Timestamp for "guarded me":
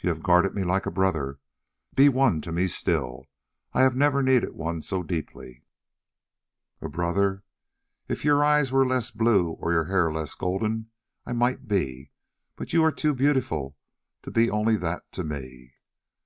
0.22-0.64